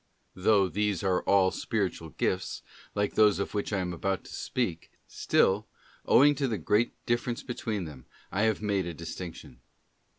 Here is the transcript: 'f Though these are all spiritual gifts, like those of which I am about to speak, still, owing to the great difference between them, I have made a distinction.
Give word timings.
'f 0.35 0.43
Though 0.43 0.67
these 0.67 1.03
are 1.03 1.21
all 1.25 1.51
spiritual 1.51 2.09
gifts, 2.09 2.63
like 2.95 3.13
those 3.13 3.37
of 3.37 3.53
which 3.53 3.71
I 3.71 3.81
am 3.81 3.93
about 3.93 4.23
to 4.23 4.33
speak, 4.33 4.91
still, 5.07 5.67
owing 6.07 6.33
to 6.41 6.47
the 6.47 6.57
great 6.57 6.95
difference 7.05 7.43
between 7.43 7.85
them, 7.85 8.07
I 8.31 8.41
have 8.49 8.63
made 8.63 8.87
a 8.87 8.95
distinction. 8.95 9.59